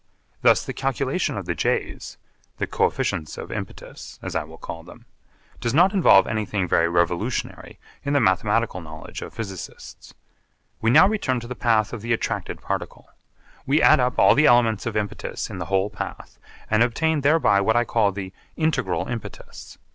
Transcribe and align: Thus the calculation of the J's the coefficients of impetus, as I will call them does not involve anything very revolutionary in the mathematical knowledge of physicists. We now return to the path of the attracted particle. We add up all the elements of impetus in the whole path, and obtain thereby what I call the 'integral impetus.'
Thus 0.41 0.65
the 0.65 0.73
calculation 0.73 1.37
of 1.37 1.45
the 1.45 1.53
J's 1.53 2.17
the 2.57 2.65
coefficients 2.65 3.37
of 3.37 3.51
impetus, 3.51 4.17
as 4.23 4.33
I 4.35 4.43
will 4.43 4.57
call 4.57 4.81
them 4.81 5.05
does 5.59 5.75
not 5.75 5.93
involve 5.93 6.25
anything 6.25 6.67
very 6.67 6.89
revolutionary 6.89 7.77
in 8.03 8.13
the 8.13 8.19
mathematical 8.19 8.81
knowledge 8.81 9.21
of 9.21 9.31
physicists. 9.35 10.15
We 10.81 10.89
now 10.89 11.07
return 11.07 11.39
to 11.41 11.47
the 11.47 11.53
path 11.53 11.93
of 11.93 12.01
the 12.01 12.13
attracted 12.13 12.63
particle. 12.63 13.09
We 13.67 13.79
add 13.79 13.99
up 13.99 14.17
all 14.17 14.33
the 14.33 14.47
elements 14.47 14.87
of 14.87 14.97
impetus 14.97 15.51
in 15.51 15.59
the 15.59 15.65
whole 15.67 15.91
path, 15.91 16.39
and 16.67 16.81
obtain 16.81 17.21
thereby 17.21 17.61
what 17.61 17.75
I 17.75 17.83
call 17.85 18.11
the 18.11 18.33
'integral 18.57 19.07
impetus.' 19.07 19.77